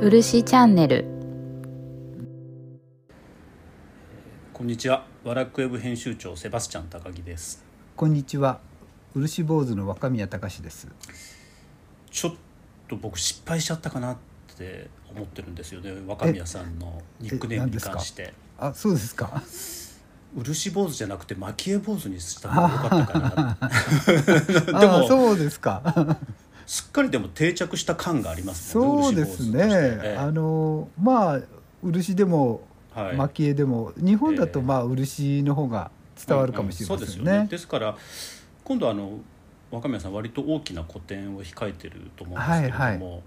[0.00, 1.04] 漆チャンネル。
[4.52, 5.04] こんにちは。
[5.24, 7.64] ワラクウェブ編集長セバスチャン高木です。
[7.96, 8.60] こんにちは。
[9.14, 10.88] 漆坊主の若宮隆です。
[12.10, 12.34] ちょっ
[12.88, 14.16] と僕失敗しちゃったかなっ
[14.56, 15.92] て思ってるんですよね。
[16.06, 18.34] 若宮さんのニックネームに関して。
[18.58, 19.42] あそうですか？
[20.36, 23.58] 漆坊主じゃなくて蒔絵坊主にした方が良かったかな。
[24.78, 26.18] あ でもそうですか
[26.68, 30.16] すっかりでも定着した感がありますそうですね、ええ。
[30.18, 31.40] あのまあ
[31.82, 32.60] 漆でも
[32.94, 33.16] はい。
[33.16, 34.64] 蒔絵でも日本だとええ。
[34.64, 35.90] まあ漆の方が
[36.26, 37.42] 伝わるかもしれまうんうんせんそうですよね。
[37.44, 37.48] ね。
[37.48, 37.96] ですから
[38.64, 39.18] 今度あの
[39.70, 43.20] 若宮さん割と大きな個展を控えてると思うんですけれども、はいは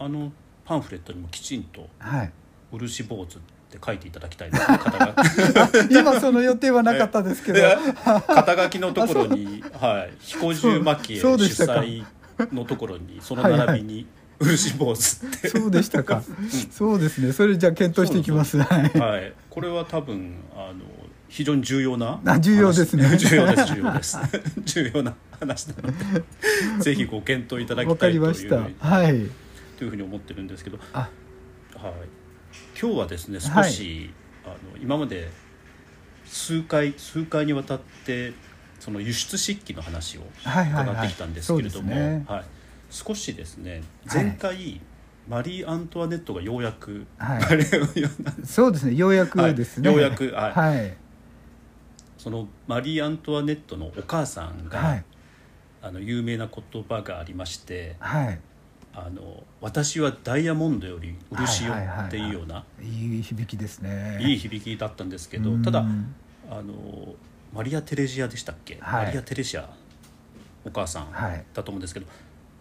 [0.00, 0.32] あの
[0.64, 2.32] パンフレットにもきちんとはい。
[2.72, 3.40] 「漆坊主」っ
[3.70, 4.50] て書いていただきたい
[5.90, 7.76] 今その予定はなかったですけど、で
[8.26, 12.04] 肩書きのところに「はい、彦十蒔絵主催」
[12.52, 14.06] のところにその並びに
[14.40, 15.48] 「漆坊主」って。
[15.48, 16.22] そうでしたか。
[16.70, 17.32] そうですね。
[17.32, 18.58] それじゃあ検討していきます。
[18.58, 18.98] はい。
[18.98, 20.84] はい、これは多分あの
[21.28, 23.04] 非常に重要なあ重要ですね。
[23.04, 23.26] 話。
[23.28, 24.18] 重要です重要です。
[24.64, 26.22] 重要な話なので
[26.80, 28.58] ぜひご検討いただきたいというりました。
[28.58, 29.30] ふうにはい。
[29.78, 31.08] というふうに思ってるんですけど、あ。
[31.76, 31.92] はい、
[32.80, 34.10] 今日はですね少し、
[34.44, 35.28] あの今まで
[36.24, 38.32] 数回数回にわたって
[38.82, 42.44] その輸出漆器の話をはいはいはい伺ってきたんですけれども、はい、
[42.90, 44.80] 少しですねはい前回、
[45.28, 47.40] マリー・アントワネットがようやく、はい
[48.44, 48.94] そうですね。
[48.94, 49.88] ようやくですね。
[49.88, 50.96] はいようやくはいはい。
[52.18, 55.04] そのマリー・アントワネットのお母さんが、はい。
[55.80, 58.40] あの有名な言葉がありましてはい。
[58.94, 64.18] 「あの私はダイヤモンドより漆よはいはいはいはい」っていうようないい響きですね。
[64.20, 65.86] いい響きだったんですけうんどただ
[66.50, 67.14] あの
[67.52, 69.06] マリア・テレジアでしたっけ、はい。
[69.06, 69.68] マリア・テレシア
[70.64, 71.44] お母さんはい。
[71.52, 72.06] だと思うんですけど、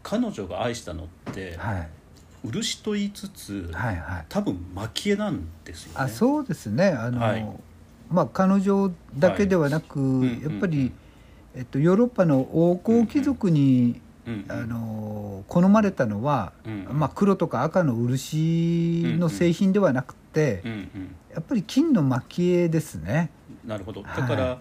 [0.03, 1.89] 彼女が愛したのって、はい。
[2.43, 4.25] 漆と言いつつ、はいはい。
[4.27, 5.95] 多分蒔絵なんですよね。
[5.97, 6.89] あそうですね。
[6.89, 7.45] あの、はい。
[8.09, 10.91] まあ彼女だけではなく、んやっぱり、
[11.55, 14.45] えっと、ヨーロッパの王侯貴族に、うんうん。
[14.49, 16.87] あの好まれたのは、うん。
[16.91, 21.15] まあ、黒とか赤の漆の製品ではなくて、うんうん。
[21.33, 23.29] やっぱり金の蒔絵ですね。
[23.65, 24.01] なるほど。
[24.03, 24.27] だはい。
[24.27, 24.59] から、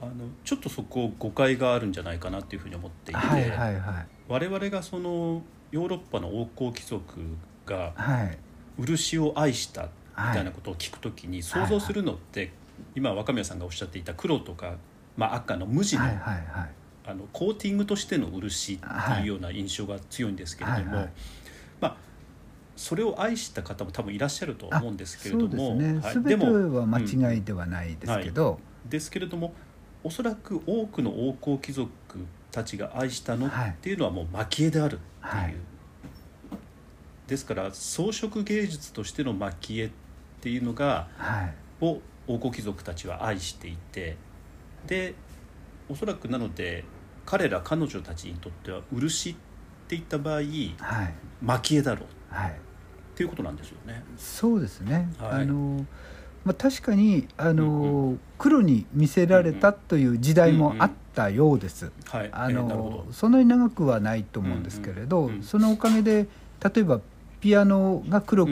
[0.00, 0.12] あの
[0.44, 4.06] ちょっとそこ誤解があるんじゃないかなっていうふうに思っていて、はいはいはい。
[4.28, 7.20] 我々がそのヨーロッパの王侯貴族
[7.66, 8.38] がはい。
[8.78, 9.88] 漆を愛したみ
[10.34, 12.52] たいなことを聞くときに想像するのって、
[12.94, 14.76] 今若宮さんがおっしゃっていた黒とか、
[15.16, 21.08] まあ、赤の無地の,、あのコーティングとしての漆っていうような印象が強いんですけれども、
[21.80, 21.96] まあ
[22.76, 29.52] それを愛した方も多分いらっしゃると思うんですけれどそうですも、間違いではないですけど、ですけれども
[30.04, 31.90] おそらく多くの王侯貴族
[32.50, 33.70] たちが愛したのはい。
[33.70, 35.54] っていうのはもう蒔絵であるっていう、はい。
[37.26, 39.90] ですから装飾芸術としての蒔絵っ
[40.40, 41.54] ていうのがはい。
[41.84, 44.16] を王侯貴族たちは愛していて
[44.86, 45.14] で
[45.88, 46.84] おそらくなので
[47.24, 49.36] 彼ら彼女たちにとっては漆っ
[49.88, 50.44] ていった場合はい。
[51.42, 52.34] 蒔絵だろう。
[52.34, 52.50] はい。
[52.50, 52.54] っ
[53.14, 54.04] ていうことなんですよね。
[54.16, 55.42] そうですね、はい。
[55.42, 55.84] あの
[56.44, 61.92] まあ、確かにあの、黒に見せられたという時代もあったようです。
[62.06, 63.06] はい、あのど。
[63.12, 66.26] そんなに長くはないと思うんですけれど、そのおかげで
[66.62, 67.00] 例えば
[67.40, 68.50] ピアノが黒く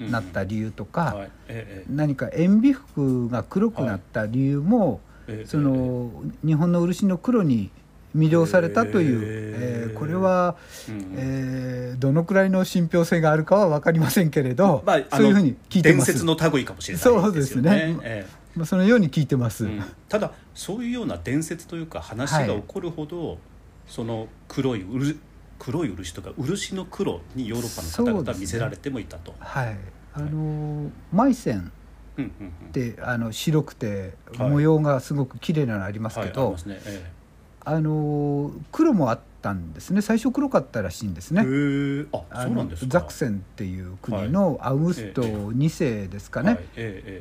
[0.00, 1.30] なった理由とか、はい。
[1.48, 5.00] えー何か塩ビ服が黒くなった理由も、
[5.44, 6.10] その
[6.44, 7.70] 日本の漆の黒に
[8.16, 10.56] 魅了されたという、えーこれは、
[10.88, 16.06] うんうんえーどのくらいの信憑性があるかは分かりませんけれど、まあそういうふうに聞いてます。
[16.06, 17.70] 伝説の類かもしれないそうですよね。
[17.70, 19.66] ですねえまあ、そのように聞いてます。
[19.66, 23.38] えうんただそういうような伝説というか話が起こるほど、
[23.86, 25.18] その黒い漆
[25.58, 29.34] 黒い漆とか漆の黒にヨーロッパの方々は見せられてもいたと。
[29.38, 29.76] はい、
[30.14, 31.70] あのマイセン
[32.18, 36.80] うんうんうんってあの白くてはい模様がすごく綺麗なのありますけど、ますね。
[36.84, 37.12] え
[37.64, 40.02] あの黒もあったんですね。
[40.02, 42.06] 最初黒かったらしいんですえね。
[42.30, 42.90] あそうなんですか。
[42.90, 46.58] ザクセンっていう国のアウグスト2世ですかね、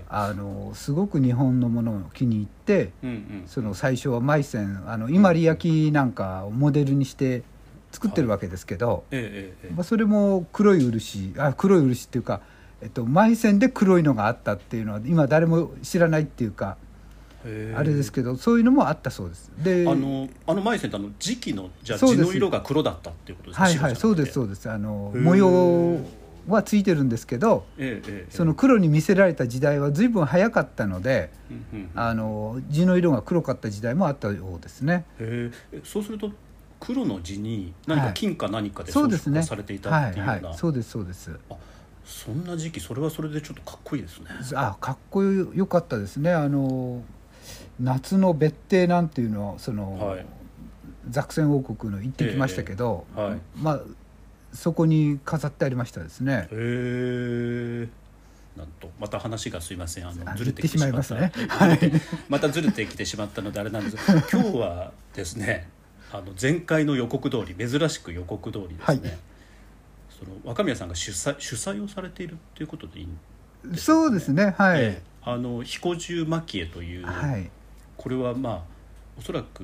[0.10, 3.44] あのすごく日本のものを気に入ってえうんうん。
[3.48, 7.44] その最初はマイセンあの伊万里焼なんかをモデルにして
[7.92, 9.04] 作ってるわけですけど、
[9.76, 12.42] まあ、それも黒い漆あ黒い漆っていうか、
[12.82, 16.78] えっと、マイセンで黒いのがあったっていうのは今誰も知らないっていうか
[17.76, 19.52] あれですけどそういうのもあったそうです。
[19.58, 22.26] であのあのマイセンってあの時期のじゃあそうです。
[22.26, 23.64] 地の色が黒だったっていうことですか？
[23.64, 24.70] はいはいそうですそううです。
[24.70, 26.00] あの模様
[26.48, 27.66] はついてるんですけど
[28.30, 31.32] その黒に見せられた時代は随分早かったので
[31.96, 35.06] あの地の色が黒かった時代もあったようですね。
[35.84, 36.32] そうすると
[36.80, 41.30] 黒の地に何か金か何かで装そうですね飾されていたっていうような、そうですそうです。
[42.04, 44.26] そんな時期それはそれでちょっとかっこいいですね。
[44.56, 46.34] あかっこよかったですね。
[46.34, 47.04] あの
[47.80, 50.26] 夏の別邸なんていうのをその、はい。
[51.10, 53.40] ザクセン王国の行ってきましたけど、ええはい。
[53.56, 53.82] まあ
[54.54, 56.48] そこに飾ってありましたですね。
[56.52, 57.88] へえ。
[58.58, 60.08] なんとまた話がすいません。
[60.08, 61.32] あのあずれてきてしまいますね。
[62.30, 65.70] またずれてきてしまったのであれなんですが今日はですね
[66.12, 69.00] あの前回の予告通り珍しく予告通りですね、はい。
[70.10, 73.18] その若宮さんが主催主催をされているっていうことでいいん
[73.72, 75.02] ですかそうですねはい、ええ。
[75.24, 77.50] あの彦十蒔絵という、はい
[78.02, 78.62] これはまあ
[79.20, 79.64] おそらく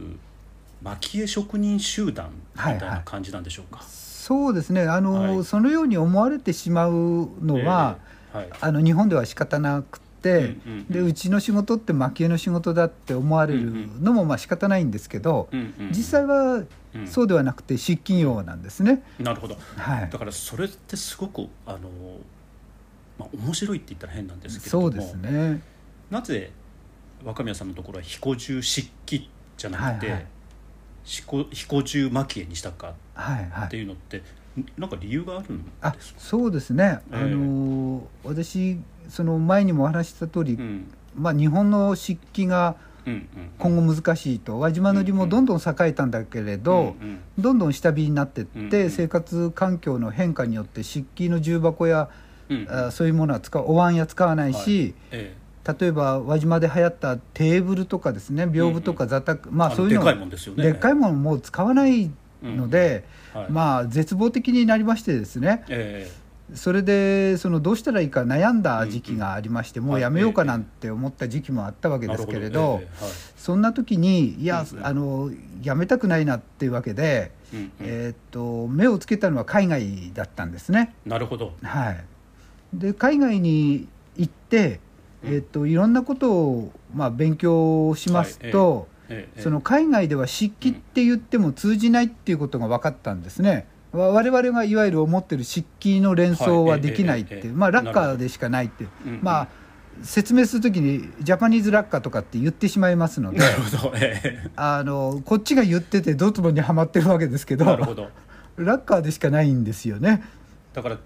[0.84, 4.82] 蒔絵職人集団みたいな感じなんでしょうか、そうですね。
[4.82, 5.44] あの、はい。
[5.44, 7.98] そのように思われてしまうのは、
[8.34, 8.38] ええ。
[8.38, 8.50] はい。
[8.62, 10.86] あの日本では仕方なくて、うんうんうん。
[10.88, 16.64] でうちの仕事って蒔絵の仕事だって思われるのもまあ仕方ないんですけど、うんうん実際は
[16.94, 17.08] うん。
[17.08, 19.02] そうではなくて漆器用なんですね。
[19.20, 19.58] なるほど。
[19.78, 20.10] はい。
[20.12, 21.90] だからそれってすごくあの、
[23.18, 24.84] まあ、面白いって言ったら変なんですけれども。
[24.84, 25.62] そうですね。
[26.12, 26.52] なぜ
[27.28, 30.26] 若宮さんのところは彦十漆器じゃなくて、はいはい。
[31.04, 33.68] 彦彦十蒔絵にしたかはいはい。
[33.68, 34.24] っていうのって、ん
[34.78, 36.20] なんか理由があるんあですか？
[36.20, 37.18] そうですね、ええ。
[37.18, 38.80] あの私
[39.10, 40.88] その前にもお話しした通り、うん。
[41.16, 42.76] まあ、日本の漆器が
[43.58, 44.60] 今後難しいと。
[44.60, 47.20] 輪島塗もどんどん栄えたんだけれど、うんうん。
[47.40, 48.90] どんどん下火になってって、うんうん。
[48.92, 52.10] 生活環境の変化によって漆器の重箱や、
[52.50, 52.70] うんうん。
[52.88, 55.36] あそういうものは使うお椀や使わないし、え
[55.80, 60.64] 例えば輪島で流行ったテーブルとかですね屏風とか座卓、まあそういうのでかいもんですよね。
[60.64, 62.10] でっかいものもう使わない
[62.42, 63.04] ので、
[63.34, 63.52] えはい。
[63.52, 65.66] まあ絶望的になりましてですね。
[65.70, 66.10] え
[66.54, 75.32] それでそのどうしたらいいか悩んだ時期がありまして、もうやめようかなんて思った時期もあったわけえですけれなどるほえそんな時にいや、うんうんあの
[75.64, 77.72] やめたくないなっていうわけで、うんうん。
[77.82, 80.94] えーっと目をつけたのは海外だったんですね。
[81.06, 81.54] なるほど。
[81.64, 82.04] はい、
[82.74, 84.80] で海外に行って、うん
[85.24, 93.66] えーっといろんなことを、まあ、勉強しますと、ええその海外では漆器って言っても通じないっていうことが分かったんですね。
[93.94, 98.90] わ我々がいわゆる思ってる漆器の連想はできないってはいええええまあラッカーでしかないっていう、
[99.22, 99.48] まあ
[100.04, 103.40] 説明するときにジャパニーズラッカーとかって言ってしまいますので
[104.56, 108.10] あのこっちが言っててドツボにはまってるわけですけどえなるほど。
[108.58, 110.24] ラッカーでしかないんですよね。
[110.74, 110.98] だから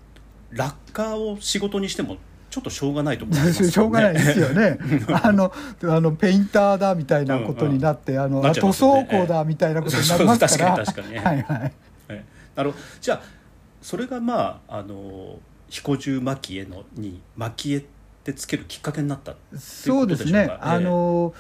[0.52, 2.18] ラッカーを仕事にしても
[2.52, 3.72] ちょっとしょうがないと思いますよね。
[3.72, 4.78] しょうがないですよね。
[5.24, 5.54] あの
[5.84, 10.76] あのペインターだみたいなことになって、あのなっちゃい塗装工だみたいなことになりますから。
[10.86, 11.16] 確かに。
[11.16, 11.40] 確かに。
[11.40, 11.72] はいはい。
[12.10, 12.26] ええ
[12.56, 13.22] なるじゃあ
[13.82, 15.40] それがまああの
[15.70, 17.84] 彦十蒔絵のに蒔絵っ
[18.26, 20.72] てつけるきっかけになったそうですねということでしょうか？
[20.74, 21.34] あの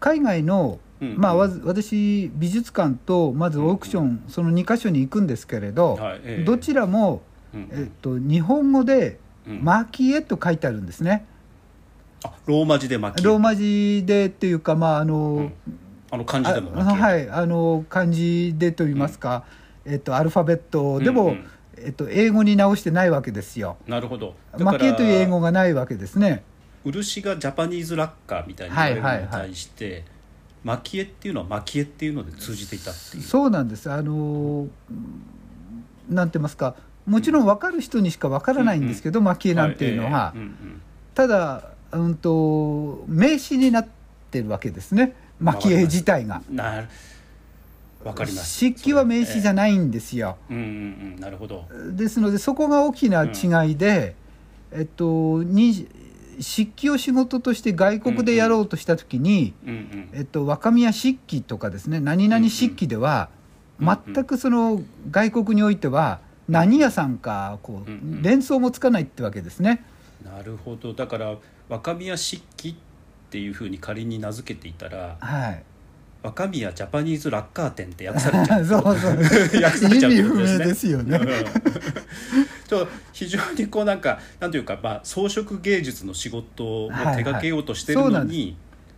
[0.00, 1.18] 海外の、うんうん。
[1.18, 6.20] まあわず私美術館とまずオークション、その2箇所に行くんですけれど、はい。
[6.24, 6.44] ええ。
[6.44, 7.22] どちらも、
[7.52, 11.26] うんえっと、日本語でうん「蒔絵」と書いてあるんですね。
[12.24, 15.52] あローマ字で蒔絵ローマ字でっていうかまああの、うん。
[16.10, 19.44] あの漢字でもはいあの漢字でと言いますか、
[19.84, 21.46] えっと、アルファベットでも、うんうん。
[21.76, 23.76] えっと、英語に直してないわけですよ。
[23.86, 24.34] なるほど。
[24.52, 26.44] だから蒔絵という英語がないわけですね。
[26.84, 30.04] 漆がジャパニーズラッカーみたいに言われるのに対して、
[30.64, 33.22] 蒔絵っていうのは蒔絵っていうので通じていたっていう。
[33.22, 33.90] そうなんです。
[33.90, 34.68] あの
[36.08, 40.34] なんて言いますかもちろん分かる人にしか分からないんですけど、蒔絵なんていうのは、
[41.14, 43.86] ただ、うん、と名詞になっ
[44.30, 45.14] てるわけですね。
[45.40, 46.42] 蒔絵自体が。
[46.50, 46.88] なる。
[48.04, 48.58] わかります。
[48.58, 50.36] 漆器は名詞じゃない、んですよ。
[50.50, 50.66] うんうんう
[51.18, 51.20] ん。
[51.20, 51.66] なるほど。
[51.92, 54.14] ですのでそこが大きな違いで、
[54.72, 55.88] えっとに
[56.38, 60.08] 漆器を仕事として外国でやろうとした時に、うんうん。
[60.12, 63.30] えっと、若宮漆器とかですね何々漆器では、
[63.80, 63.98] うんうん。
[64.14, 68.22] 全くその外国においては何屋さんかこう、うんうん。
[68.22, 69.84] 連想もつかないってわけですね。
[70.24, 70.92] なるほど。
[70.92, 71.36] だから
[71.68, 72.74] 若宮漆器っ
[73.30, 75.62] ていうふうに仮に名付けていたらはい、
[76.22, 78.64] 若宮ジャパニーズラッカー店って訳されちゃう。
[78.66, 79.16] そうそう。
[79.62, 80.64] 訳されちゃうとですね。
[80.64, 81.16] 明ですよね。
[81.18, 81.26] うん。
[82.66, 88.56] ちょ非常にこうなんかなんていうか、まあ、装飾芸術の仕事を手掛けようとしてるはいはいのに、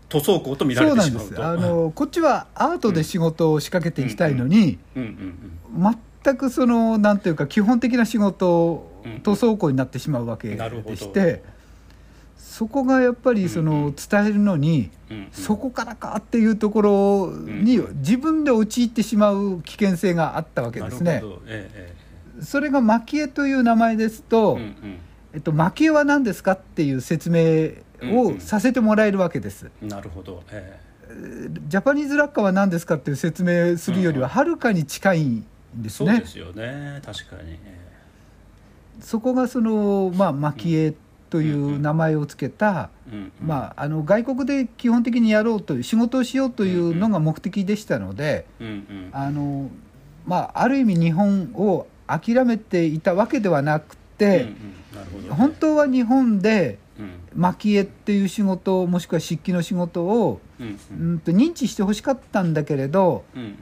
[0.09, 1.47] 塗装工と見らそれてしまうと。
[1.47, 5.83] あのこっちはアートで仕事を仕掛けていきたいのに、うんうん
[6.27, 8.91] 全くそのなんていうか基本的な仕事
[9.23, 11.45] 塗装工になってしまうわけでして、
[12.37, 14.91] そこがやっぱりその伝えるのに、
[15.31, 21.23] そこからかっていうところにうん自分で陥ってしまう危険性があったわけですね。
[22.43, 24.59] それが蒔絵という名前ですと、
[25.33, 27.71] えっと、蒔絵は何ですかっていう説明
[28.13, 29.71] をさせてもらえるわけです。
[29.81, 30.81] なるほど、え
[31.69, 35.45] ジャパニーズラッカーは何ですかっていう説明するよりははるかに近い
[35.77, 36.11] ですね。
[36.11, 36.27] そうで。
[36.27, 37.01] すよね。
[37.05, 37.87] 確かに、え
[39.01, 40.95] そこがその、まあ、蒔絵
[41.29, 43.47] という名前を付けた、うんうん。
[43.47, 49.11] まあ、あの外国で基本的にやろうという仕事をしようというのが目的でしたので、うんうん。
[49.13, 49.71] あの
[50.27, 54.49] まあ、ある意味日本を諦めていたわけではなくて、
[55.31, 57.27] 本当は日本でうん。
[57.37, 63.53] 蒔絵っていう仕事もしくは漆器の仕事を、うん、と認知してほしかったんだけれどうんうん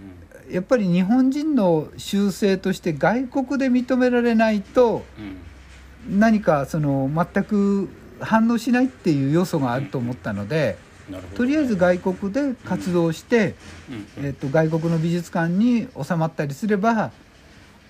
[0.50, 6.18] やっぱり日本人の習性として外国で認められないとうん。
[6.18, 7.88] 何かその全く
[8.20, 10.76] 反応しないっていう要素があると思ったので
[11.10, 11.36] なるほど。
[11.38, 13.54] とりあえず外国で活動して、
[13.88, 14.22] うん。
[14.22, 14.26] うん。
[14.26, 17.10] えっと外国の美術館に収まったりすれば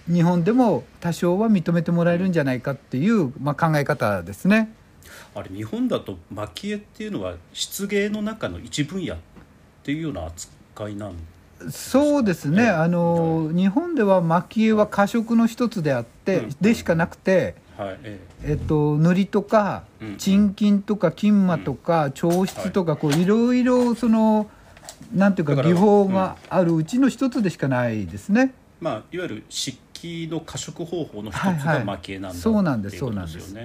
[0.07, 4.73] 日本でも多少は認めてもらえるんじゃないかっていう、まあ、考え方ですね。
[5.35, 9.19] あれ日本だと蒔絵っていうのは漆芸の中の一分野っ
[9.83, 11.15] ていうような扱いなん
[11.71, 12.69] そうですね、ええ。
[12.71, 16.57] あの日本では蒔絵は過色の一つであって、うん。
[16.61, 18.53] でしかなくて、はいええ。
[18.55, 20.17] っと、塗りとかうん。
[20.17, 24.49] 沈金とか金馬とか彫漆とかこういろいろその
[25.13, 28.53] なんていうか技法があるうちの一つでしかないですね。
[28.53, 31.79] えまあいわゆる漆器の加色方法の一つはいはい。
[31.79, 33.57] が蒔絵なんだそうなんですっていうことです。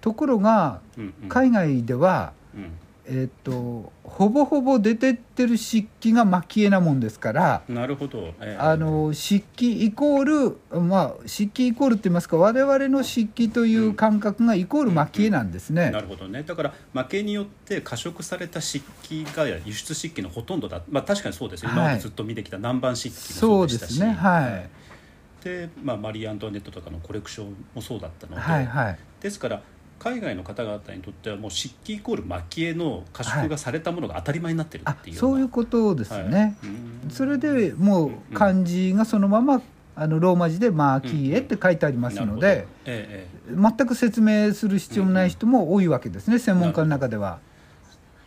[0.00, 0.80] ところが
[1.28, 2.70] 海外では、うん
[3.06, 7.62] えっと、ほぼほぼ出てってる漆器が蒔絵なもんですから。
[7.68, 8.56] なるほど、ええ。
[8.58, 15.90] あの漆器イコールまあ漆器イコールって言いますか我々の漆器という感覚がイコール蒔絵なんですね。
[15.90, 16.42] なるほどね。
[16.42, 23.88] だから蒔絵によって加色された漆器が輸出漆器のほとんどだ、まあ、確かにそうですよ、今までずっと見てきた南蛮漆器もそそううでしたし。
[23.88, 24.12] ですね。
[24.12, 25.44] はい。
[25.44, 28.98] で、まあ、マリー・アントワネットとかのコレクションもそうだったので、はいはい。
[29.20, 29.62] ですから
[30.00, 36.28] 海外の方々にとってはもう漆器イコール蒔絵の加色がされたものが当たり前になってるあっていうよそういうなことですはい。
[36.30, 36.56] ね。
[36.64, 39.62] うんそれでもう漢字がそのまま
[39.94, 47.38] あのローマ字で「マーキーエ」って書いてありますのでえええ全く説明する必要もない人も多いわけですね専門家の中では。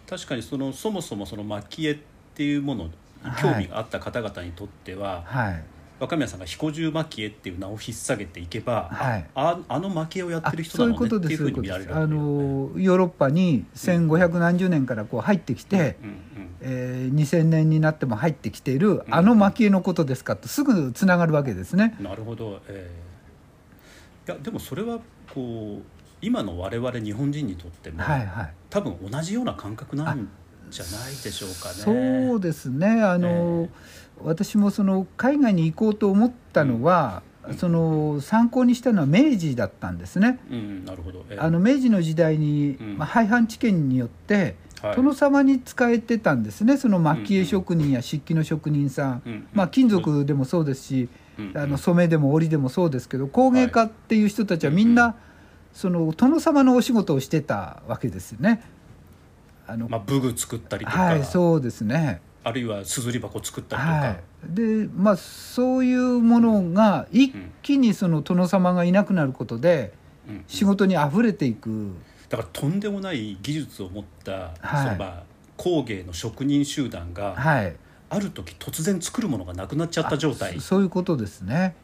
[0.08, 1.98] え確かにそのそもそもその蒔絵っ
[2.36, 2.92] ていうものに
[3.42, 5.64] 興味があった方々にとっては、はい
[6.00, 9.26] 若宮さんが彦十蒔絵っていう名を引っ提げていけば、はい。
[9.36, 12.18] ああの蒔絵をやってる人そういうなのねってことですそういういうふうに見られことですね。
[12.18, 21.96] のヨーロッパに1500何十年からこう入ってきて、うんうんえー2000年になっても入ってきているあの蒔絵のことですかとすぐつながるわけですね。
[22.00, 23.14] なるほど、ええ
[24.26, 25.00] いやでもそれは
[25.34, 25.84] こう
[26.22, 28.54] 今の我々日本人にとっても、はいはい。
[28.70, 30.30] 多分同じような感覚なん
[30.70, 31.76] じゃないでしょうかね。
[32.30, 33.02] そうですね。
[33.04, 33.70] あの、
[34.24, 37.58] 私もその海外に行こうと思ったのは、うん。
[37.58, 40.40] その参考にしたのは明治だったんですね。
[40.50, 41.26] うん、なるほど。
[41.30, 41.40] ええ。
[41.40, 42.98] あの明治の時代に、うん。
[42.98, 44.96] まあ、廃藩置県によってはい。
[44.96, 46.78] 殿様に仕えてたんですね。
[46.78, 51.52] その蒔絵職人や漆器の職人さん、うんまあ、金属でもそうですし、うん。
[51.56, 55.16] あの染めでも織でもそうですけど工芸家っていう人たちはみんな、
[55.74, 58.62] その殿様のお仕事をしてたわけですよね。
[59.66, 62.22] あのまあ、武具作ったりとか、はいそうですね。
[62.44, 69.94] あるいはすずり箱作ったりとか、はい、でまあそういうものが一気にその殿様がいなくなることで
[70.28, 70.44] うん。
[70.48, 71.92] 仕事にあふれていく、
[72.30, 74.86] だからとんでもない技術を持った、はい。
[74.86, 75.24] そのまあ
[75.58, 77.76] 工芸の職人集団が、はい、
[78.10, 80.56] ある時突然作るものがなくなっちゃった状態。
[80.56, 81.76] そそういうことですね。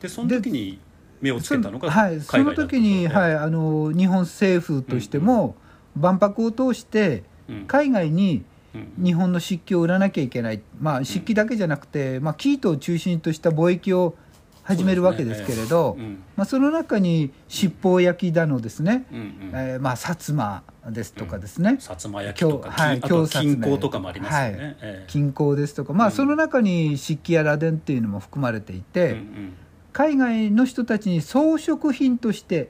[0.00, 0.80] でその時に
[1.20, 5.54] 目をつけたのがそはい、その時に、はいい、あの日本政府としても、
[5.96, 7.64] 万博を通してうん。
[7.66, 8.44] 海外に
[8.74, 9.04] うん。
[9.04, 14.16] 日本の漆器を売らなきゃいけない、まあ、漆器だけじゃなくて、まあ、生糸を中心とした貿易を
[14.62, 19.18] 始めるわけですけれど、うんまあ、その中に七宝焼きだのですね、うん。
[19.18, 19.50] うん。
[19.52, 24.64] えーまあ、薩摩ですとかですね、薩摩焼きとか、はいきあと金工とかもありますよね。
[24.64, 24.76] はい。
[24.80, 25.04] ええ。
[25.08, 26.12] 金工ですとか、まあ、うん。
[26.12, 29.52] その中に漆器や螺鈿っていうのも含まれていて、うんうん。
[29.92, 32.68] 海外の人たちに装飾品としてうん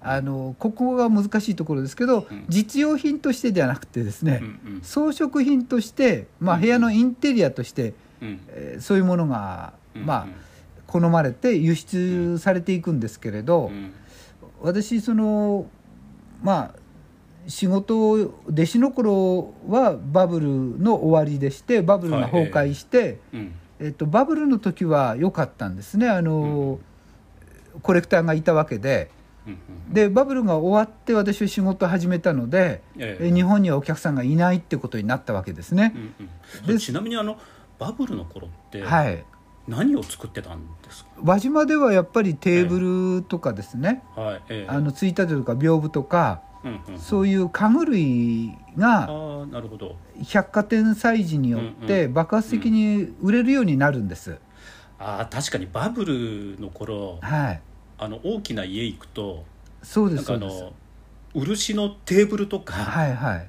[0.00, 2.44] あのここが難しいところですけど、うん。
[2.48, 4.42] 実用品としてではなくてですね、
[4.82, 8.40] 装飾品として、まあ、うん部屋のインテリアとして、うん。
[8.48, 10.26] えーそういうものが、うんまあ、
[10.86, 13.92] 好まれて輸出されていくんですけれど、うん。
[14.60, 15.66] 私その
[16.42, 16.82] まあ
[17.48, 18.12] 仕事を
[18.48, 20.48] 弟子の頃はバブル
[20.78, 23.54] の終わりでしてバブルが崩壊して、うん。
[23.80, 26.08] えっと、バブルの時は良かったんですね。
[26.08, 26.78] あの、
[27.82, 29.10] コレクターがいたわけで
[29.92, 33.28] でバブルが終わって私は仕事を始めたので、ええ。
[33.28, 35.92] え日本にはお客さんがいないってことになったわけですね。
[35.94, 35.98] う。
[35.98, 36.14] ん
[36.60, 36.66] うん。
[36.66, 37.38] でちなみにあの
[37.78, 39.24] バブルの頃ってはい。
[39.68, 44.68] 何を作ってたんですか、輪島ではやっぱりテーブルとかですね、はいええ。
[44.68, 46.98] あのついたてとか屏風とかうんうん。
[46.98, 49.96] そういう家具類がああなるほど。
[50.24, 54.38] 百貨店催事によってうん爆発的に売れるようになるんです。
[54.98, 57.60] ああ確かにバブルの頃はい、
[57.98, 59.44] あの大きな家行くと
[59.82, 60.62] そうでなんかあすそうです。
[60.62, 60.72] の
[61.34, 63.48] 漆のテーブルとか、はいはい。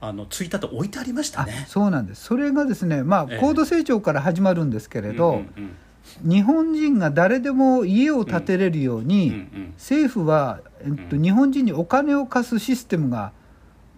[0.00, 1.64] あのついたて置いてありましたあね。
[1.68, 2.24] そうなんです。
[2.24, 3.38] それがですねまあええ。
[3.40, 5.76] 高度成長から始まるんですけれど、うんうん
[6.24, 9.72] 日本人が誰でも家を建てれるよううんに、うんうん。
[9.76, 11.22] 政府は、えっと、うん。
[11.22, 13.30] 日本人にお金を貸すシステムが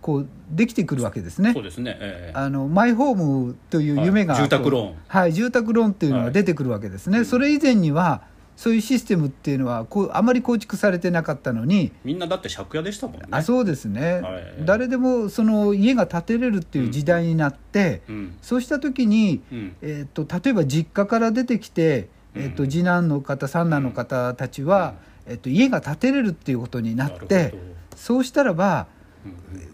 [0.02, 1.54] こうできてくるわけですね。
[1.54, 1.62] そう。
[1.62, 1.97] ですね。
[1.99, 2.38] ええ。
[2.38, 4.43] あのマイホームという夢が、はい。
[4.43, 4.95] 住宅ローン。
[5.09, 8.23] はい、住宅ローンっていうのが出てくるわけですね、はいそれ以前には
[8.56, 13.26] そういうシステムっていうのはこうあまり構築されてなかったのに、みんなだって借家でしたもんね。
[13.30, 14.54] あそうですね、はい。
[14.64, 18.37] 誰でもその家が建てれるっていう時代になって、うん。
[18.42, 19.76] そうした時に、うん。
[19.82, 24.94] えー、と例えば実家から出てきて、えー、とうん次男の方三男の方たちは、
[25.26, 27.54] えー、と家が建てれるっていうことになって
[27.96, 28.87] そうしたらば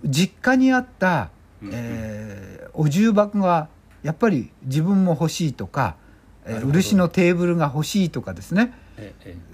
[0.03, 0.11] うん。
[0.11, 1.31] 実家にあった、
[1.63, 1.71] うん。
[1.73, 3.69] えーお重箱が
[4.03, 5.97] やっぱり自分も欲しいとか、
[6.59, 8.73] 漆のテーブルが欲しいとかですね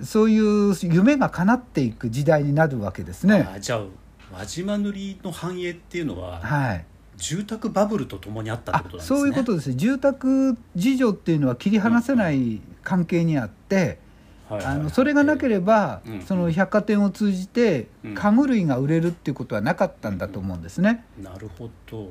[0.03, 3.49] そういう夢が叶っていく時代になるわけですえね。
[3.55, 3.85] あじゃあ
[4.33, 6.85] 輪島塗の繁栄っていうのははい
[7.17, 9.19] 住宅バブルとともにあったってあことなんですね。
[9.19, 13.97] そういうことです住宅事情っていうのは切り離せない関係にあって、はいはい
[14.49, 21.05] はいあのそれがなければ、うんその百貨店を通じてうん家具類が売れるっていうことはなかったんだと思うんですね。
[21.21, 22.09] なるほど。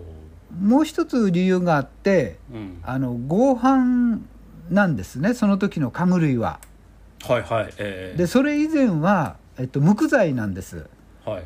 [0.59, 2.79] もう一つ理由があってうん。
[2.83, 4.19] あの合板
[4.69, 6.59] なんですねその時の家具類は。
[7.23, 7.73] はいはい。
[7.77, 10.85] ええでそれ以前は、えっと、無垢材なんです。
[11.25, 11.43] はい。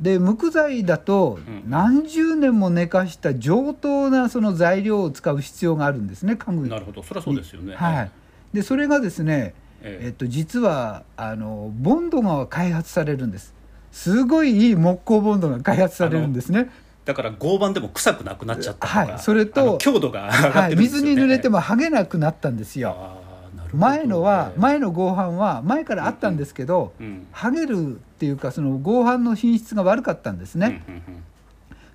[0.00, 7.02] で無垢材だとうん何十年も寝かした上等なその材料を使う必要があるんですね家具なるほど。
[7.02, 7.74] そりゃそうですよね。
[7.74, 8.10] はい、
[8.52, 13.54] でそれがですね、えええっと、実はあのボンドが開発されるんです
[13.90, 16.70] すごいいい木工ボンドが開発されるんですね
[17.04, 22.94] だから合板でも臭くなくなっちゃったとか、はいそれと強度が上がっはい、水に濡れても剥げなくなったんですよ。
[22.96, 23.80] あーなるほど。
[23.80, 24.60] 前のはええ。
[24.60, 31.02] 前の合板は前からあったんですけど、うん剥げるっていうかその合板の品質が悪かったんですね、うんうん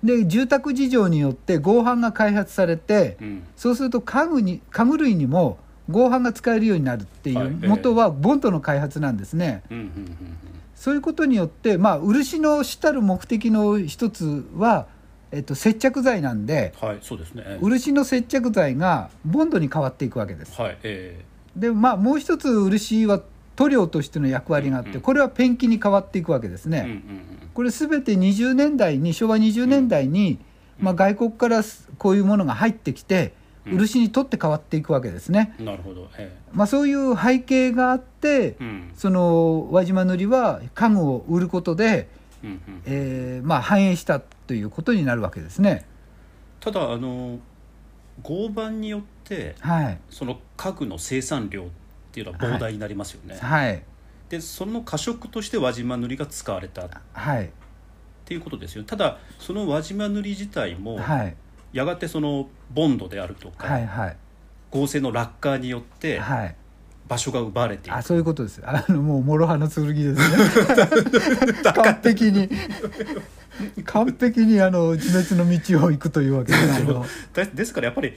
[0.00, 3.26] で住宅事情によって合板が開発されて、うん。
[3.26, 5.58] うんそうすると家具に家具類にも
[5.90, 10.36] 合板が使えるようになるっていはいう元はボンドの開発なんですね、うんうんうん。
[10.76, 14.86] そういうことによって、まあ、漆の主たる目的の一つは、
[15.30, 17.42] えっと、接着剤なんでうんはいそうですね。
[17.46, 17.64] ええ。
[17.64, 20.60] 漆の接着剤がボンドに変わっていくわけです。
[20.60, 21.24] はいえ
[21.56, 23.20] で、まあ、もう一つ漆は
[23.56, 27.04] 塗料としての役割があっうんうんてこれはペンキに変わっていくわけですね、えうんうん
[27.54, 30.38] これ全て20年代に昭和20年代に、
[30.78, 30.84] うん。
[30.84, 31.62] まあ、外国から
[31.98, 33.32] こういうものが入ってきて
[33.66, 33.78] うん。
[33.78, 36.08] 漆に取って変わっていくわけですね、うんなるほど。
[36.18, 38.90] えまあ、そういう背景があって、えうん。
[38.94, 42.06] その輪島塗は家具を売ることで、
[42.44, 42.60] うんうん。
[42.86, 45.84] えーまあ、反映したということになるわけですね。
[46.58, 47.38] ただあの
[48.22, 51.66] 合板によってはい、その家具の生産量っ
[52.12, 53.82] ていうのは膨大になりますよね、はい、
[54.30, 56.86] でその過食として輪島塗が使われた。
[56.86, 57.50] っはい、
[58.24, 58.82] ていうことですよ。
[58.82, 61.36] ねただその輪島塗自体もはい、
[61.74, 64.16] やがてそのボンドであるとか、はい、はい、
[64.70, 66.56] 合成の落下によってはい、
[67.08, 68.60] 場所が奪われていく、あ、そういうことです。
[68.64, 71.62] あの、もう諸刃の剣ですね。
[71.74, 72.48] 完璧に。
[73.84, 76.74] 完璧に、あの、自滅の道を行くというわけです。
[76.74, 78.14] あのだですからやっぱり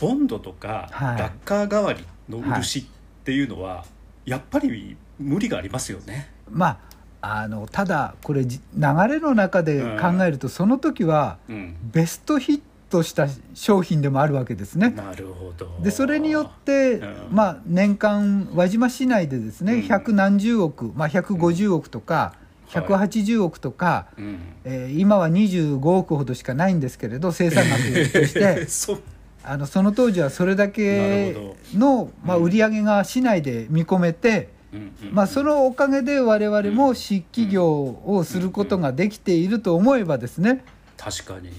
[0.00, 2.84] ボンドとかはいラッカー代わりの漆っ
[3.24, 3.84] ていうのは
[4.26, 6.30] やっぱり無理がありますよね。
[6.50, 6.78] ま
[7.22, 11.38] あ、あの、ただ、これ、じ流れの中で考えると、その時は。
[11.48, 14.90] うん、ベストヒットした商品でもあるわけですね。
[14.90, 15.78] なるほど。
[15.82, 17.16] でそれによって、うん。
[17.30, 19.82] まあ、年間輪島市内でですね、うん。
[19.82, 28.66] 百何十億、まあ、150億とか、はい180億とか、うん、えー今は25億ほどしかないんですけれど生産額として。
[29.48, 32.42] あのその当時はそれだけの、まあ、うん。
[32.42, 40.64] 売り上げが市内で見込めて、うんうんまあ、そのおかげで我々も漆器業をすることができていると思えばですね、
[40.96, 41.50] 確かに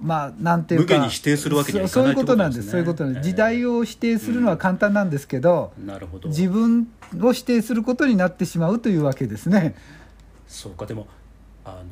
[0.00, 2.70] まあ、なんていうかに否定するわけにはいかそうそうないいうことなんです。
[2.70, 3.32] そういうことなんです、ええ。
[3.32, 6.28] 時代を否定するのは簡単なんですけど、なるほど。
[6.28, 6.88] 自分
[7.22, 9.74] を否定することになってしまうというわけですね。
[10.46, 10.86] そうか。
[10.86, 11.06] でも
[11.64, 11.82] あ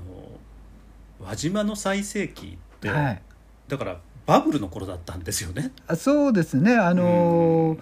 [1.21, 3.23] の輪島の最盛期って、はい、
[3.69, 5.73] だからバブルの頃だったんですよね。
[5.87, 6.77] あそうですね。
[6.77, 7.79] あのー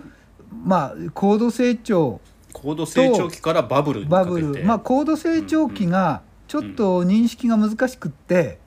[0.64, 2.20] まあ高度成長
[2.52, 8.58] 高度成長期からバブルにバブル、まあ、高度成長期がちょっと認識が難しくって、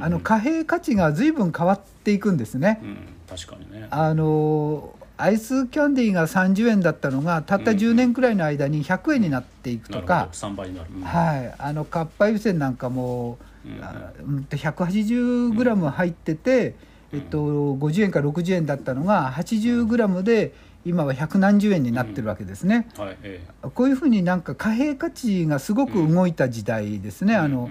[0.00, 2.80] あの貨幣価値が随分変わっていくんですね。
[2.82, 2.96] うん、
[3.28, 3.86] 確かにね。
[3.90, 10.14] あのーアイスキャンディーが30円だったのがたった10年くらいの間に100円になっていくとか。
[10.14, 11.02] なるほど、3倍になる、うん。
[11.02, 16.74] はい、あのかっぱ湯煎なんかも、うんあうんと 180g 入ってて、
[17.12, 17.38] えっと、
[17.74, 20.54] 50円か60円だったのが 80g で
[20.86, 27.70] 今は百何十円になってるわけですね、はいえこういうふうになんか貨幣価値がすごく動いた時代ですね、えあのうんうん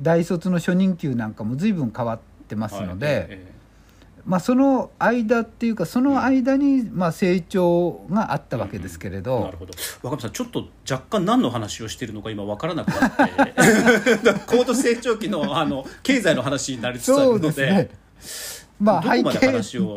[0.00, 3.58] 大卒の初任給なんかも随分変わってますので、はいえ
[4.28, 9.72] まあ、その間っていうかその間にまあ成長があったわけですけれえど、なるほど。
[10.02, 13.24] 若林さんちょっと若干何の話をしているのか今分からなくなって。
[14.46, 17.70] 高度成長期のあの経済の話になりつつあそるので。
[17.70, 17.90] ね。
[18.78, 19.52] まあ背景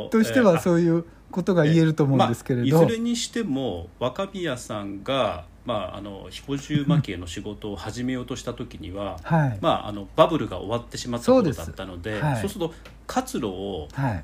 [0.10, 12.74] としてはそういうことが言えると思うんですけれど、まあ、いずれにしても若宮さんが、まあ、あの彦十蒔絵の仕事を始めようとした時には、はい、まあ、あのバブルが終わってしまったことだったのでそうう,、そですると
[13.06, 14.24] 活路をはい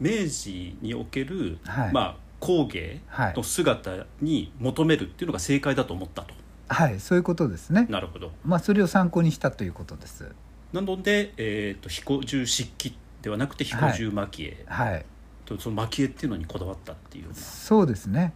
[0.00, 1.92] 明治における、はい。
[1.92, 3.00] まあ、工芸
[3.34, 6.34] の姿に求めるっていうのが正解だと思ったと。
[6.68, 8.30] はい、そういうことですね、なるほど。
[8.44, 10.30] まあ、それを参考にしたということです。
[10.72, 15.04] なので、えー、と彦十漆器ではなくて彦十蒔絵、はい、
[15.46, 18.34] とその蒔絵っていうのにこだわったっていうそうですね、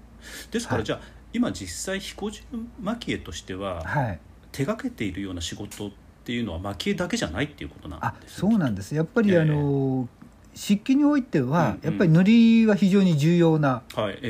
[0.50, 0.86] ですから、はい。
[0.86, 1.00] じゃあ
[1.32, 2.42] 今実際彦十
[2.82, 4.20] 蒔絵としては、はい、
[4.52, 5.90] 手がけているような仕事っ
[6.24, 8.94] ていうのは蒔絵だけじゃないっていうことなんあですそうなんでです。
[8.94, 9.40] やっぱり、ええ。
[9.40, 10.08] あの
[10.54, 13.82] 漆器においては、やっぱり塗りは非常に重要な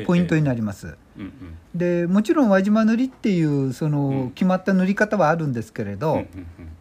[0.05, 0.95] ポイントえになります。
[1.75, 6.25] でもちろん輪島塗りっていうその、うん決まった塗り方はあるんですけれど、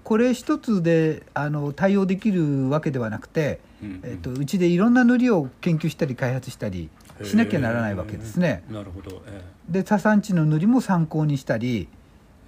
[0.04, 6.88] これ一つであの対応できるわけではなくて、えっとうちでいろんな塗りを研究したり開発したり
[7.22, 8.64] しなきゃならないわけですね。
[8.70, 11.88] なるほど、えで茶産地の塗りも参考にしたり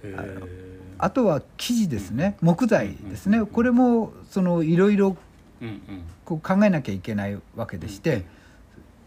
[0.03, 2.37] えええあとは生地ですね。
[2.41, 3.39] 木材ですね。
[3.39, 5.17] うんこれもそのいろいろ
[6.25, 8.25] 考えなきゃいけないわけでして、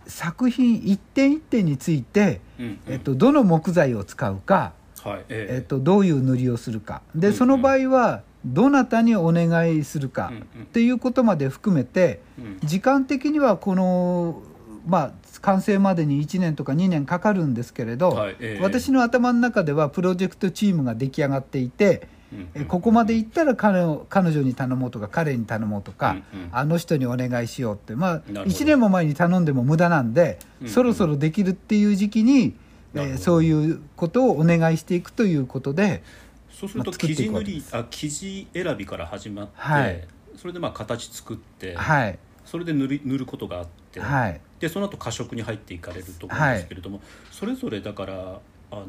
[0.07, 2.81] 作品一点一点について、うんうん。
[2.89, 5.25] えっと、どの木材を使うか、はい。
[5.29, 5.55] ええ。
[5.57, 7.03] えっと、どういう塗りをするか。
[7.15, 7.33] でうん。
[7.35, 10.43] その場合はどなたにお願いするかうんうん。
[10.65, 12.59] っていうことまで含めてうん。
[12.63, 14.43] 時間的にはこの
[14.89, 18.63] まあ完成までに1年とか2年かかるんですけれど、はいええ。
[18.63, 26.49] 私の頭の中ではプロジェクトチームが出来上がっていて、うんここまで行ったら彼を彼女に頼もうとか彼に頼もうとか、うんうん。
[26.53, 27.95] あの人にお願いしようって。
[27.95, 28.43] まあなるほど。
[28.45, 30.73] 1年も前に頼んでも無駄なんで、うんうん。
[30.73, 32.55] そろそろできるっていう時期に、
[32.95, 36.03] えーそういうことをお願いしていくということで
[36.51, 40.09] そうすると生地塗りあ生地選びから始まって、はい。
[40.37, 42.19] それでまあ形作って、はい。
[42.45, 48.41] それで塗り塗ることがあって、はいでその後過食に入っていかれると思うんですけれども、それぞれだから
[48.71, 48.87] あの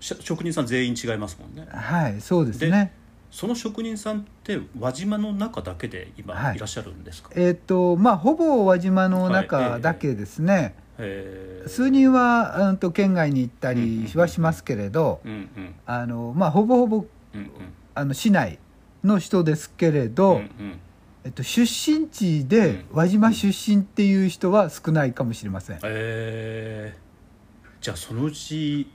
[0.00, 1.68] し職人さん全員違いますもんね。
[1.70, 2.92] はいそうですね。
[3.30, 6.56] その職人さんって輪島の中だけで今はい。
[6.56, 11.68] いらっしゃるんですか、えっ、とまあほぼ輪島のはいえ中えだけですね、へー。
[11.68, 15.74] 数人は、うん、と県外に行ったりはしますけれど、うんうん。
[15.86, 17.04] あのまあほぼほぼ
[17.34, 17.50] うんうん。
[17.94, 18.58] あの市内
[19.04, 20.80] の人ですけれど、うんうん
[21.24, 22.96] えっと、出身地でうん。
[22.96, 27.84] 輪島出身っていう人は少ないかもしれません、えー。
[27.84, 28.90] じゃあそのうち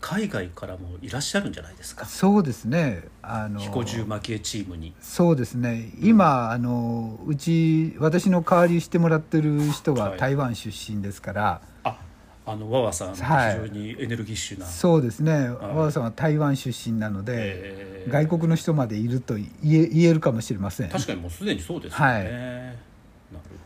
[0.00, 2.06] 海外からもいらっしゃるんじゃないですか？
[2.06, 3.04] そうですね。
[3.22, 4.94] あの彦十蒔絵チームに。
[5.00, 5.92] そうですね。
[6.00, 10.18] 今あのうち私の代わりしてもらってる人ははい。
[10.18, 11.96] 台湾出身ですから、あ
[12.44, 13.56] あのワワさん非はい。
[13.56, 15.32] 常にエネルギッシュな、そうですね。
[15.32, 15.48] い。
[15.48, 20.88] 和田さんは台湾出身なので、えー外国の人までいると言え言えるかもしれません。
[20.90, 22.24] 確かにもうすでにそうですよね、はい。
[22.24, 22.76] なる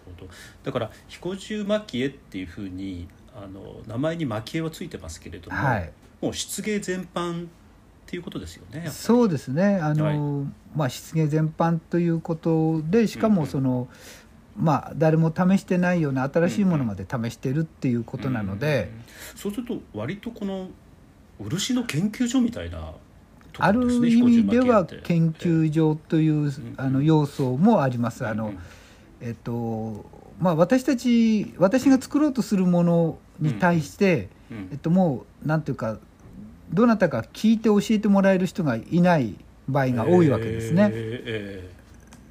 [0.05, 0.29] ほど。
[0.63, 5.91] だから彦十蒔絵っていうふうにあの名前に蒔絵はついてますけれども、はい。
[6.21, 7.49] もう漆芸全般っ
[8.07, 9.77] ていうことですよねそうですね。
[9.83, 13.39] あの、まあ漆芸全般ということでしかうんうん。
[13.41, 13.89] もその、
[14.59, 20.69] まあ誰も試してないような新しいものまで試してるっていうことなので、うんそうすると割とこの
[21.39, 22.79] 漆の研究所みたいな
[23.53, 28.27] とこある意味では研究所という、んあの要素もあります。
[28.27, 28.55] あの、
[29.21, 30.07] えっと
[30.39, 35.99] まあ私たち私が作ろうとするものに対して、えっともうなんていうか
[36.73, 39.35] どなたか聞いて教えてもらえる人がいない
[39.69, 40.91] 場合が多いわけですね。
[40.93, 41.76] え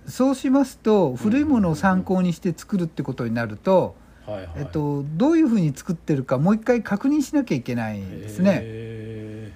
[0.07, 4.51] そうしますと古いものを参考にして作るってことになると、ーはいはい。
[4.57, 8.59] えっと、どういうふうに作ってるかもう一回確認しなきゃいけないんですね。
[8.61, 9.53] え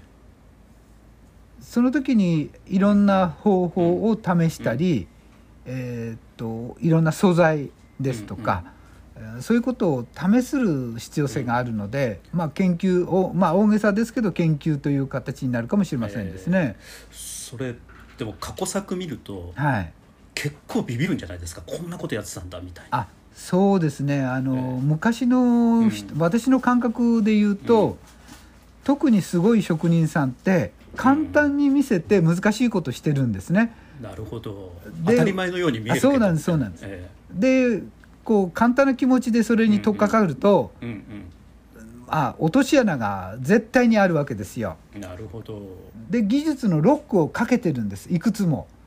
[1.62, 5.08] その時にいろんな方法を試したり、
[5.66, 8.80] えーっといろんな素材ですとか、えー
[9.42, 16.78] そういうことを試する必要性があるので、まあ、研究を、まあ、大げさですけど研究という形になるかもしれませんですね。
[17.12, 17.50] ー。
[17.52, 17.76] それ
[18.18, 19.94] でも過去作見るとはい
[20.41, 21.62] 結構ビビるんじゃないですか？
[21.65, 22.99] こんなことやってたんだみたいな。
[22.99, 24.21] あそうですね。
[24.21, 24.62] あの、ええ。
[24.82, 26.21] 昔の人、うん。
[26.21, 27.95] 私の感覚で言うと、うん。
[28.86, 33.75] 特にすごい職人さんって簡単に見せて難しいことしてるんですね。
[34.02, 34.73] なるほど。
[35.06, 36.84] で当たり前のように見えるそうなんですそうなんです。
[36.86, 37.84] えで
[38.23, 41.04] こう簡単な気持ちでそれに取っかかると、うんうん
[42.12, 44.78] あ落とし穴が絶対にあるわけですよ。
[44.99, 45.62] なるほど。
[46.10, 48.12] で技術のロックをかけてるんです。
[48.12, 48.67] いくつも。
[48.71, 48.79] へ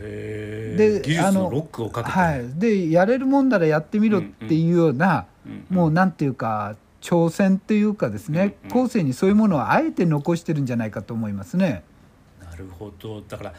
[0.00, 2.16] でえ技術のロックをかけて。
[2.16, 2.48] るはい。
[2.58, 5.76] でやれるもんならやってみろっていうような、うんうん。
[5.76, 8.82] もうなんていうか挑戦っていうかですね、うんうん。
[8.84, 11.82] 後世にそういうものをあえて残してるんじゃないかと思いますね。
[12.42, 13.20] なるほど。
[13.22, 13.54] だから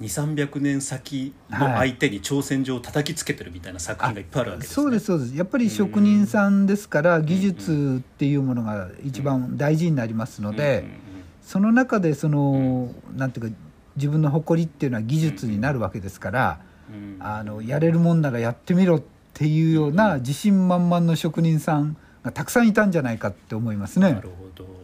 [0.00, 4.74] 2300年先の相手に挑戦状を叩きつけてるみたいな作品がいっぱいあるわけですね。
[4.74, 5.36] そうですそうです。
[5.36, 10.84] やっぱり職人さんですから技術っていうものが一番大事になりますので、
[11.42, 13.56] その中でその、なんていうか
[13.96, 16.60] 自分の誇りっていうのは技術になるわけですから、
[17.20, 19.02] あのやれるもんならやってみろっ
[19.34, 24.12] ていうような自信満々の職人さんがたくさんいたんじゃないかって思いますね。
[24.12, 24.20] な。
[24.20, 24.80] るほど。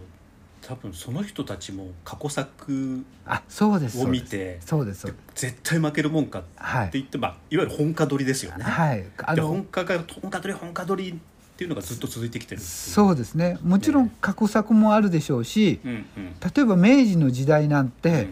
[0.66, 8.64] 多分その人たちも過去作を見てそうです絶対負けるもんかってはい言って、まあ、いわゆる本家取りですよね。
[8.64, 9.04] はい。
[9.18, 11.20] あで本の家が本家取り本家取り
[11.56, 13.58] っていうのがずっと続いてきてるそうですね。
[13.62, 16.04] もちろん過去作もあるでしょうしうんうん。
[16.54, 18.24] 例えば明治の時代なんて、うんうん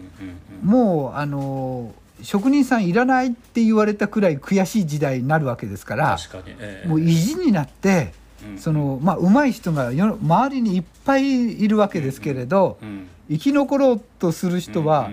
[0.61, 0.69] うん。
[0.69, 6.87] もうあの職人さんいらないって言われたくらい悔しい時代になるわけですから確かに、ええ。
[6.87, 8.13] もう意地になって
[8.47, 15.09] うんそのまあ上手い人が周りにいっぱいいるわけですけれどうん生き残ろうとする人は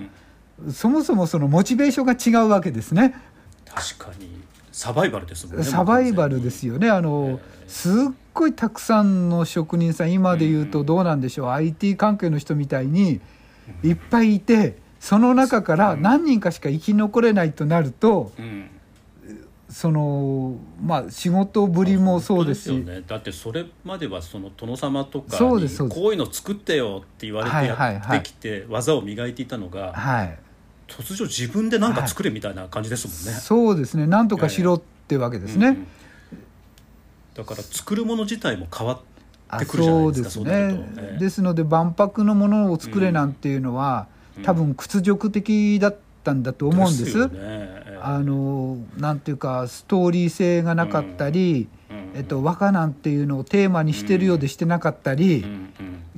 [0.61, 0.72] うんうん。
[0.75, 3.14] そもそもそのモチベーションが違うわけですね。
[3.75, 4.29] 確かに
[4.72, 6.90] サバイバルですもんねサバイバルですよよね。
[6.90, 7.92] あのすっ
[8.35, 11.50] ごいたくさんの職人さん今で言うとどうなんでしょう。
[11.50, 13.20] IT 関係の人みたいに
[13.85, 18.68] いっぱいいてその中から何人かしか生き残れないとなるとうん。
[19.68, 22.76] そのまあ仕事ぶりもそうですし。
[22.76, 30.38] ね、だってそれまではその殿様とかにこういうの作ってよって言われてやってきて技を磨いていたのがはい
[30.92, 33.40] 突如自分で何か作れみたいな感じですもんね。
[33.40, 34.07] そうですね。
[34.07, 35.87] なんとかしろってわけですね、うんうん。
[37.35, 39.00] だから作るもの自体も変わっ
[39.48, 40.76] あてくるじゃないですかです
[41.12, 41.18] ね。
[41.18, 44.42] ですので万博のものを作れなんていうのは、うん。
[44.42, 47.16] 多分屈辱的だったんだと思うんです。
[47.16, 47.35] よね。
[47.37, 47.98] ええ。
[48.02, 55.44] あのなんていうかストーリー性がなかったり、うんえっと、和歌なんていうのをテーマにしてるようでしてなかったり、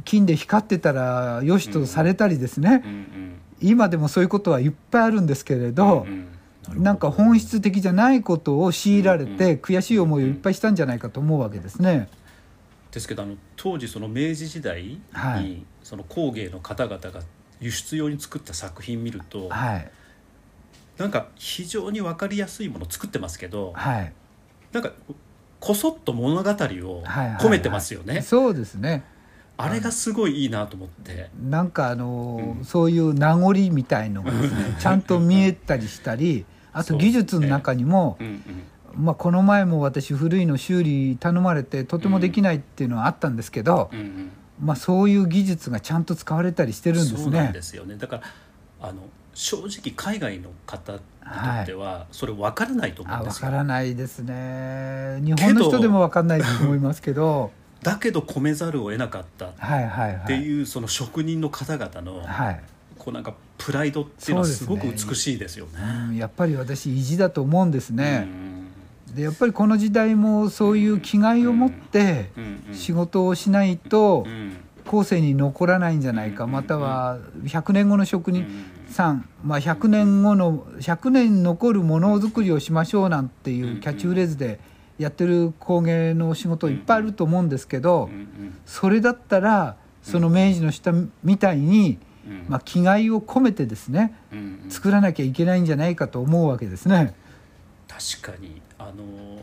[0.04, 2.82] 金で光ってたらよしとされたりですね、
[3.68, 6.28] 今でもそういうことはいっぱいあるんですけれど、うん
[6.74, 6.82] うん。
[6.82, 12.08] なんか本質的じゃないことを強いられて、悔しい思いをいっぱいしたんじゃないかと思うわけですね。
[12.90, 15.64] ですけどあの当時その明治時代に、はい。
[15.82, 17.20] その工芸の方々が
[17.60, 19.90] 輸出用に作った作品見ると、はい。
[20.98, 24.12] なんか非常に分かりやすいものを作ってますけど、はい。
[24.72, 24.92] なんか
[25.60, 27.36] こそっと物語をはいはい。
[27.38, 29.04] 込めてますよね、そうですね
[29.56, 32.64] あれがすごいいいなと思って、なんかあのーうん。
[32.64, 38.42] そういう名残みたいのがですね ちゃんと見えたりしたりあと技術の中にも、うんうん。
[38.96, 44.30] まあ、この前も私古いの修理頼まれてとてもできないっていうのはあったんですけど、うんうん。
[44.60, 47.22] まあ、そういう技術がちゃんと使われたりしてるんですね。
[47.22, 47.62] そうなんで。
[47.62, 47.96] すよね。
[47.96, 48.22] だから
[48.88, 49.02] あの
[49.34, 51.04] 正直海外の方にと
[51.62, 55.20] ってはそれ分からないと思うんですよ、からないですね。
[55.24, 57.50] 日本の人でも分かんないと思いますけど
[57.84, 62.60] だけど込めざるを得なかったっていうその職人の方々のはい。
[62.98, 65.72] こうなんかプライドっていうのはすごく美しいですよね。
[66.08, 68.26] うんやっぱり私意地だと思うんですね、
[69.08, 69.14] うん。
[69.14, 72.30] でやっぱりこの時代もそういう気概を持って
[72.72, 74.56] 仕事をしないとうん。
[74.86, 84.60] 後世に残らないんじゃないかうんまたは100年後の職人うんさん、まあ、100年後の100年残るものづくりをしましょうなんていうキャッチフレーズで
[84.98, 88.10] やってる工芸の仕事いっぱいあると思うんですけど
[88.66, 92.46] それだったらその明治の下みたいに、うん。
[92.48, 94.14] まあ、気概を込めてですね
[94.70, 97.14] 作らなきゃいけないんじゃないかと思うわけですね。
[97.86, 98.62] 確かに。
[98.78, 99.42] あの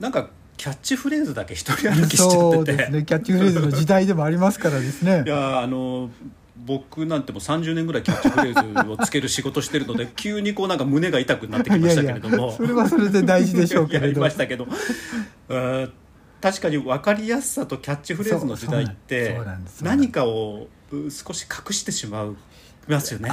[0.00, 3.04] なんかキャッチフレーズだけ一人歩きしちゃってて、そうですね。
[3.04, 5.24] キャッチフレーズの時代でもありますからですね。
[5.26, 5.28] い。
[5.28, 6.10] やあの
[6.56, 12.52] 僕なんてもう30年ぐらいキャッチフレーズをつける仕事してるので 急にこうなんか胸が痛くなってきましたけれども。
[12.52, 14.66] それはそれで大事でしょうけれやりどましたけど
[15.48, 15.92] うん
[16.40, 19.40] 確かに分かりやすさとキャッチフレーズの時代って
[19.80, 22.36] 何かをう少し隠してしまう
[22.88, 23.30] ますよね。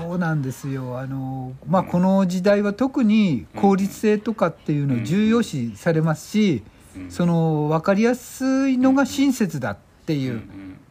[0.00, 0.98] そうなんですよ。
[0.98, 6.62] あの、まあ、この時代は特に効率性とかっていうのを重要視されますし、
[6.96, 7.10] うん。
[7.10, 10.42] その分かりやすいのが親切だっていう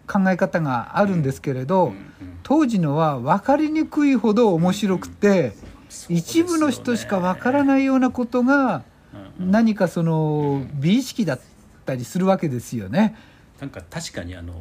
[0.07, 2.13] 考え方があるんですけれど、うんうん
[2.43, 5.53] 当時のは分かりにくいほど面白くて、
[6.09, 8.83] 一部の人しか分からないようなことが
[9.39, 9.51] うんうん。
[9.51, 11.39] 何かその美意識だっ
[11.85, 13.15] たりするわけですよね。
[13.61, 14.53] なんか確かにあの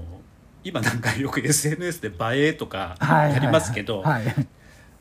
[0.63, 4.23] 今なんかよく SNS で映えとかはいやりますけど、はい、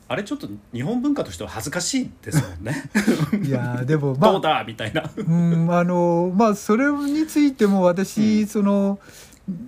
[0.08, 2.82] あれちょっと日本文化としては恥ずかしいですもんね。
[3.46, 5.08] いやーでもまどうあだみたいな。
[5.16, 8.98] うんあのまあそれについても私、その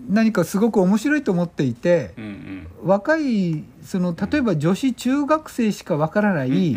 [0.08, 2.68] 何かすごく面白いと思っていてう、んうん。
[2.84, 6.76] 若いその例えば女子中学生しかわからない、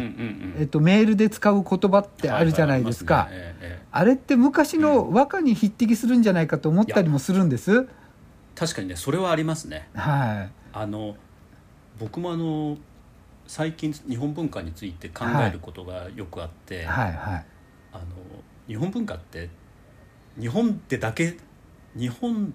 [0.57, 3.47] えっと、メールで使う言葉ってあるじゃないですか、はいはい
[3.89, 7.87] あれって昔の和歌に匹敵するんじゃないかと思ったりもするんです。
[8.53, 9.89] 確かにねそれはありますね。
[9.95, 11.15] はい、あの
[11.99, 12.77] 僕もあの
[13.47, 17.45] 最近日本文化について考えることがよくあって、はいはい。
[17.91, 18.05] あの
[18.67, 19.49] 日本文化って
[20.39, 21.37] 日本でだけ
[21.95, 22.53] 日本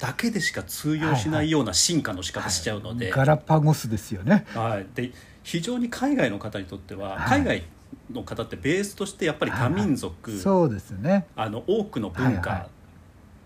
[0.00, 4.46] だけでしか通用しないような進化の仕方しちゃうので,、ガラパゴスですよね。
[4.54, 7.42] はい、で非常に海外の方にとっては、はい。
[7.42, 7.62] 海外
[8.10, 11.26] の方ってベースとしてやっぱり多民族、そうですね。
[11.36, 12.68] あの多くの文化、はいはい。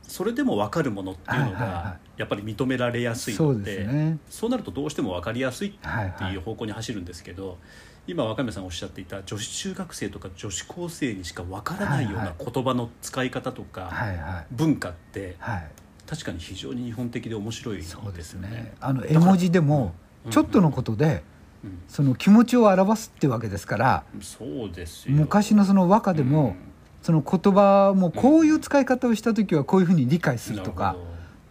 [0.06, 4.18] それでも分かるものっていうのはいはいはがやっぱり認められやすいので,、ね。
[4.30, 7.58] そうなるとどうしても分かりやすいってはいはいいう方向に走るんですけど、
[8.06, 14.46] 今若宮さんおっしゃっていた女子中学生とか女子高生にしか分からないようはいな言葉の使い方とか、はいはい。
[14.52, 15.70] 文化ってはい。
[16.06, 18.48] 確かに非常に日本的で面白いですよそうですね。
[18.48, 18.74] ね。。
[18.80, 20.30] あの絵文字でもうん。
[20.30, 21.22] ちょっとのことで
[21.64, 21.78] うん。
[21.88, 25.14] その気持ちを表すってわけですから、そうですよ。
[25.14, 26.56] 昔のその和歌でも
[27.02, 30.96] その言葉もこういう使い方をした時はこういうふうに理解すうんるとか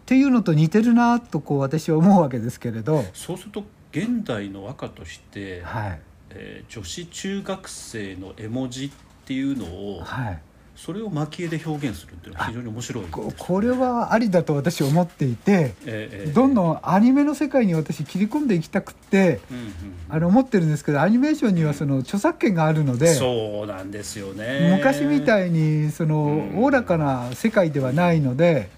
[0.02, 6.00] っていうのと似てるなとこう私は思うわけですけれど、そうすると現代の和歌として、はい。
[6.30, 8.90] えー女子中学生の絵文字っ
[9.24, 10.42] ていうのをはい。
[10.76, 15.74] それを蒔絵で表現するっていうのは非常に面白いここれはありだと私は思っていて。
[15.86, 19.72] えーえーどんどんアニメの世界に私切り込んでいきたくってうんうん
[20.08, 24.76] あの思ってるんですけどアニメーションにはその著作権があるのでそうなんですよね。
[24.76, 26.58] 昔みたいにそのうん。
[26.58, 28.68] おおらかな世界ではないので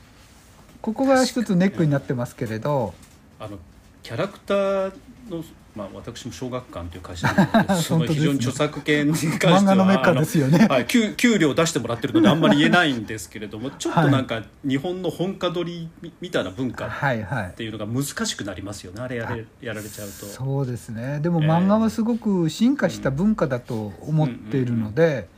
[0.82, 2.94] ここが一つネックになってますけれど。
[3.40, 3.58] あの
[4.02, 4.92] キャラクター
[5.28, 5.42] の、
[5.76, 8.14] まあ、私も小学館という会社なのでね。
[8.14, 10.68] 非常に著作権に関しては漫画のメッカですよね。
[10.88, 17.50] 給給料出してもらってるのであんまり言えないんですけれどもちょっとなんか日本の本家取りみみたいな文化っはいはい。
[17.52, 20.26] ていうのが難しくなりますよねあれやれやられちゃうと。
[20.26, 21.20] そうですね。
[21.20, 21.48] でもええ。
[21.48, 25.28] 漫画はすごく進化した文化だと思っているので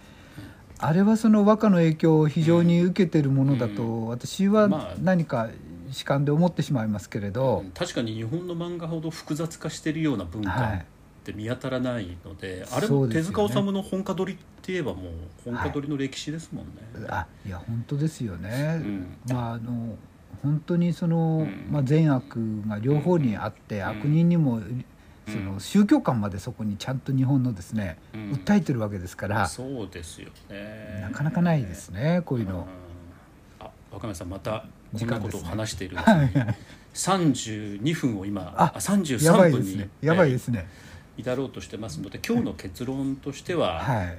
[0.78, 5.48] あれはその和歌の影響を非常に受けているものだうと私はまあ何か
[5.92, 10.78] 主観で思ってしまいますけれどうん確かに日本の漫画ほど複雑化しているような文化はい。
[10.78, 15.12] って見当たらないので、あれも手塚治虫の本家取りって言えばもう
[15.44, 16.72] 本家取りの歴史ですもんね。
[17.08, 19.16] あいや本当ですよね、うん。
[19.28, 19.96] まああの
[20.42, 21.68] 本当にその、うん。
[21.70, 23.88] まあ、善悪が両方にあって、うん。
[23.88, 24.84] 悪人にもうん。
[25.26, 28.32] その宗教観までそこにちゃんと日本のですね、うん。
[28.32, 31.00] 訴えてるわけですから、そうですよね。
[31.02, 32.60] なかなかないですねこういうの。
[32.60, 33.66] うん。
[33.66, 36.58] あ若宮さんまたこんなことを話しているんですはいね
[36.94, 39.88] 32分を今ああ33やばい分にですね。
[40.00, 42.00] やばいですね、えー至ろうとしてます。
[42.00, 44.18] ので今日の結論としては、はい。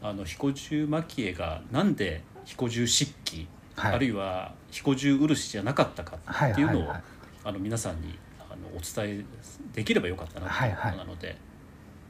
[0.00, 3.94] あの彦十蒔絵がなんで彦十漆器、はい。
[3.94, 7.02] あるいは彦十漆じゃなかったかはいっていうのを、はいはい
[7.44, 9.24] あの皆さんにあのお伝え
[9.72, 11.36] できればよかったなということなので、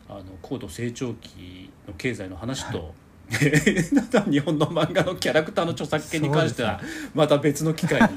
[0.09, 2.93] あの高度成長期の経済の話と、
[3.31, 6.81] 日本の漫画のキャラクターの著作権に関しては
[7.15, 8.09] また別の機会に、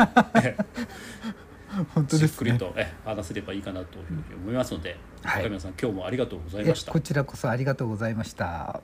[0.44, 0.56] え
[1.94, 7.00] 本当ですねくりと、え話せればいいかなというふうに思いますので、はい若宮さん今日もありがとうございえましたこ。
[7.00, 8.82] ちらこそありがとうございました。